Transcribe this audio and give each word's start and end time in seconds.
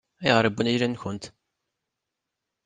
Ayɣer 0.23 0.45
i 0.45 0.49
wwin 0.51 0.69
ayla-nkent? 0.71 1.25